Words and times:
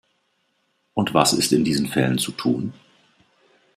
Und 0.95 1.13
was 1.13 1.31
ist 1.31 1.53
in 1.53 1.63
diesen 1.63 1.85
Fällen 1.87 2.17
zu 2.17 2.31
tun? 2.31 2.73